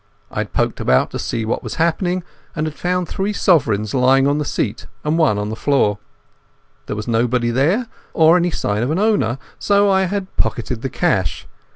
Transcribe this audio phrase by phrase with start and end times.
[0.31, 2.23] I had poked about to see what had happened,
[2.55, 5.99] and had found three sovereigns lying on the seat and one on the floor.
[6.87, 10.89] There was nobody there or any sign of an owner, so I had pocketed the
[10.89, 11.47] cash.